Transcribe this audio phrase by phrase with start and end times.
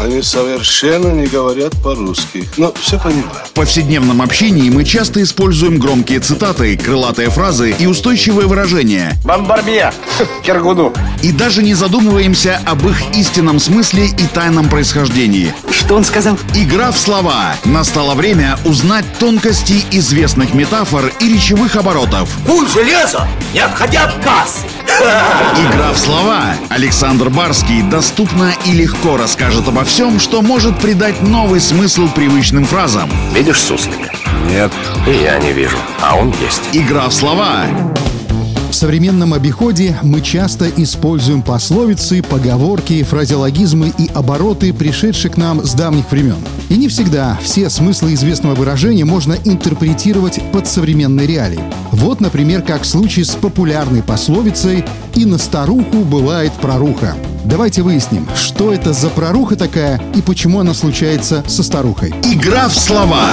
[0.00, 2.48] Они совершенно не говорят по-русски.
[2.56, 3.44] Но все понимаю.
[3.44, 9.12] В повседневном общении мы часто используем громкие цитаты, крылатые фразы и устойчивые выражения.
[9.26, 9.92] Бомбарбье!
[10.42, 10.94] Кергуду!
[11.22, 15.52] И даже не задумываемся об их истинном смысле и тайном происхождении.
[15.70, 16.38] Что он сказал?
[16.54, 17.54] Игра в слова.
[17.66, 22.30] Настало время узнать тонкости известных метафор и речевых оборотов.
[22.46, 24.69] Куль железо, не отходя от кассы.
[25.00, 26.54] Игра в слова.
[26.68, 33.10] Александр Барский доступно и легко расскажет обо всем, что может придать новый смысл привычным фразам.
[33.34, 34.10] Видишь суслика?
[34.48, 34.72] Нет.
[35.06, 36.62] И я не вижу, а он есть.
[36.72, 37.64] Игра в слова.
[38.70, 45.74] В современном обиходе мы часто используем пословицы, поговорки, фразеологизмы и обороты, пришедшие к нам с
[45.74, 46.38] давних времен.
[46.70, 51.60] И не всегда все смыслы известного выражения можно интерпретировать под современные реалии.
[51.90, 54.84] Вот, например, как в случае с популярной пословицей
[55.16, 57.16] «И на старуху бывает проруха».
[57.44, 62.14] Давайте выясним, что это за проруха такая и почему она случается со старухой.
[62.22, 63.30] Игра в слова.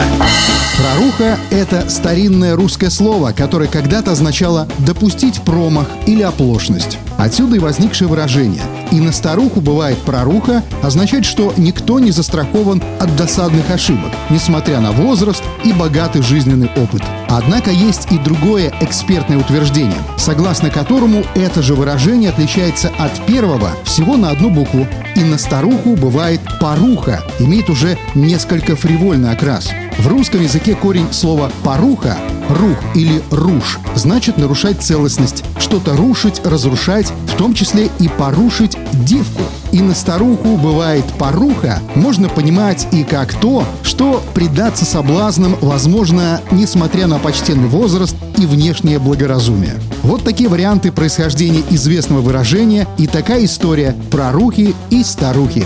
[0.77, 6.99] Проруха– это старинное русское слово, которое когда-то означало «допустить промах» или «оплошность».
[7.17, 8.61] Отсюда и возникшее выражение.
[8.91, 14.91] И на старуху бывает проруха означает, что никто не застрахован от досадных ошибок, несмотря на
[14.91, 17.01] возраст и богатый жизненный опыт.
[17.27, 24.15] Однако есть и другое экспертное утверждение, согласно которому это же выражение отличается от первого всего
[24.15, 24.87] на одну букву.
[25.15, 29.69] И на старуху бывает поруха, имеет уже несколько фривольный окрас.
[29.99, 32.17] В русском языке корень слова «поруха»—
[32.49, 39.41] «рух» или «руш» значит нарушать целостность, что-то рушить, разрушать, в том числе и порушить девку.
[39.71, 47.07] И на старуху бывает поруха, можно понимать и как то, что предаться соблазнам возможно, несмотря
[47.07, 49.73] на почтенный возраст и внешнее благоразумие.
[50.03, 55.65] Вот такие варианты происхождения известного выражения и такая история про рухи и старухи.